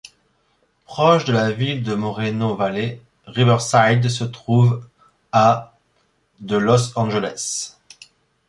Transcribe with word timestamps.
Proche 0.87 1.25
de 1.25 1.31
la 1.31 1.51
ville 1.51 1.83
de 1.83 1.93
Moreno 1.93 2.55
Valley, 2.55 2.99
Riverside 3.27 4.09
se 4.09 4.23
trouve 4.23 4.83
à 5.31 5.75
de 6.39 6.55
Los 6.57 6.97
Angeles. 6.97 7.75